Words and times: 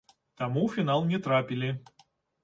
Таму 0.41 0.61
ў 0.61 0.69
фінал 0.75 1.05
не 1.11 1.19
трапілі. 1.27 1.69